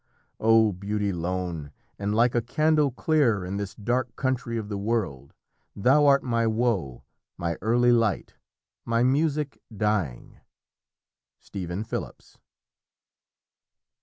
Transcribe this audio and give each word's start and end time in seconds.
O 0.39 0.71
beauty 0.71 1.13
lone 1.13 1.69
and 1.99 2.15
like 2.15 2.33
a 2.33 2.41
candle 2.41 2.89
clear 2.89 3.45
In 3.45 3.57
this 3.57 3.75
dark 3.75 4.15
country 4.15 4.57
of 4.57 4.67
the 4.67 4.77
world! 4.79 5.35
Thou 5.75 6.07
art 6.07 6.23
My 6.23 6.47
woe, 6.47 7.03
my 7.37 7.55
early 7.61 7.91
light, 7.91 8.33
my 8.83 9.03
music 9.03 9.61
dying." 9.77 10.39
Stephen 11.39 11.83
Phillips. 11.83 12.39